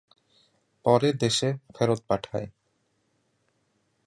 পরে 0.85 1.09
দেশে 1.13 1.49
ফেরত 1.75 1.99
পাঠায়। 2.07 2.47